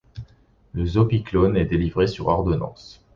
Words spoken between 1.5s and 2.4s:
est délivré sur